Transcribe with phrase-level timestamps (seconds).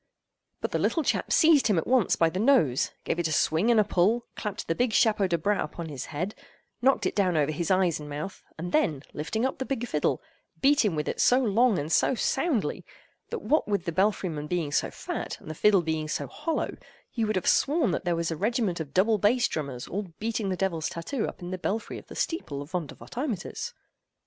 [0.61, 3.69] But the little chap seized him at once by the nose; gave it a swing
[3.69, 6.33] and a pull; clapped the big chapeau de bras upon his head;
[6.81, 10.19] knocked it down over his eyes and mouth; and then, lifting up the big fiddle,
[10.59, 12.83] beat him with it so long and so soundly,
[13.29, 16.75] that what with the belfry man being so fat, and the fiddle being so hollow,
[17.13, 20.49] you would have sworn that there was a regiment of double bass drummers all beating
[20.49, 23.73] the devil's tattoo up in the belfry of the steeple of Vondervotteimittiss.